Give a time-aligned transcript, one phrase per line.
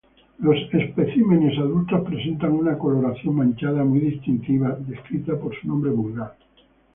[0.39, 6.33] Los especímenes adultos presentan una coloración manchada muy distintiva, descrita por su nombre vulgar.